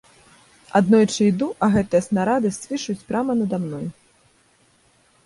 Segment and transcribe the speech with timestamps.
[0.79, 3.85] Аднойчы іду, а гэтыя снарады свішчуць прама нада мной.